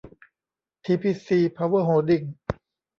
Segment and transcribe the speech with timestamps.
[0.83, 2.21] ทีพีซี เพาเวอร์โฮลดิ้ง